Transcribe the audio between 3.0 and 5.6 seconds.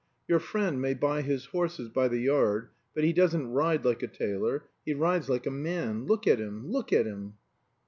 he doesn't ride like a tailor. He rides like a